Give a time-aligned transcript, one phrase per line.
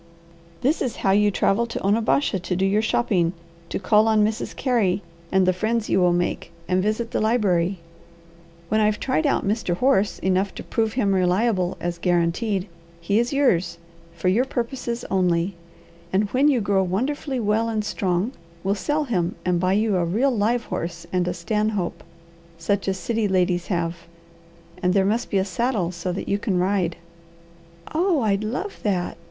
[0.61, 3.33] "This is how you travel to Onabasha to do your shopping,
[3.69, 4.55] to call on Mrs.
[4.55, 7.77] Carey and the friends you will make, and visit the library.
[8.69, 9.77] When I've tried out Mr.
[9.77, 12.67] Horse enough to prove him reliable as guaranteed,
[12.99, 13.77] he is yours,
[14.15, 15.53] for your purposes only,
[16.11, 18.31] and when you grow wonderfully well and strong,
[18.63, 22.03] we'll sell him and buy you a real live horse and a stanhope,
[22.57, 23.97] such as city ladies have;
[24.81, 26.95] and there must be a saddle so that you can ride."
[27.93, 29.19] "Oh I'd love that!"